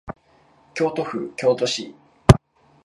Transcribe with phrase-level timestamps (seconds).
[0.73, 1.93] 京都府京都市